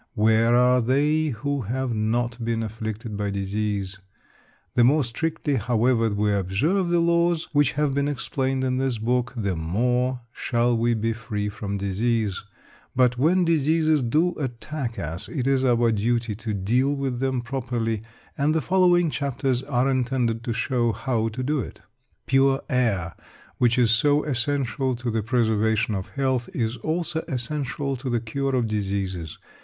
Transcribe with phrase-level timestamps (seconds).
[0.15, 3.99] Where are they who have not been afflicted by disease?
[4.73, 9.31] The more strictly, however, we observe the laws which have been explained in this book,
[9.37, 12.43] the more shall we be free from disease.
[12.95, 18.01] But when diseases do attack us, it is our duty to deal with them properly,
[18.35, 21.83] and the following chapters are intended to show how to do it.
[22.25, 23.13] Pure air,
[23.59, 28.55] which is so essential to the preservation of health, is also essential to the cure
[28.55, 29.37] of diseases.